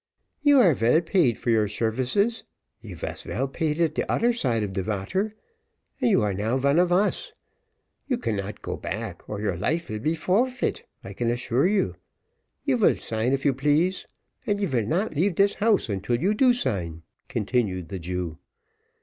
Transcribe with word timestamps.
"You 0.41 0.59
are 0.61 0.73
vell 0.73 0.99
paid 1.01 1.37
for 1.37 1.51
your 1.51 1.67
shervices 1.67 2.41
you 2.79 2.95
vas 2.95 3.21
vell 3.21 3.47
paid 3.47 3.79
at 3.79 3.93
doder 3.93 4.33
side 4.35 4.63
of 4.63 4.73
de 4.73 4.81
vater, 4.81 5.35
and 6.01 6.09
you 6.09 6.23
are 6.23 6.33
now 6.33 6.57
von 6.57 6.79
of 6.79 6.91
us. 6.91 7.33
You 8.07 8.17
cannot 8.17 8.63
go 8.63 8.75
back, 8.77 9.21
or 9.29 9.39
your 9.39 9.55
life 9.55 9.89
vill 9.89 9.99
be 9.99 10.15
forfeit, 10.15 10.87
I 11.03 11.13
can 11.13 11.29
assure 11.29 11.67
you 11.67 11.97
you 12.65 12.77
vill 12.77 12.95
sign 12.95 13.31
if 13.31 13.45
you 13.45 13.53
please 13.53 14.07
and 14.47 14.59
you 14.59 14.67
vill 14.67 14.87
not 14.87 15.13
leave 15.15 15.35
dis 15.35 15.53
house, 15.53 15.87
until 15.87 16.19
you 16.19 16.33
do 16.33 16.51
sign," 16.51 17.03
continued 17.27 17.89
the 17.89 17.99
Jew. 17.99 18.39